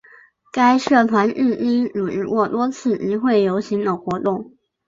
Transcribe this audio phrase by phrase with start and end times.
[0.51, 4.57] 该社团至今组织过多次集会游行等活动。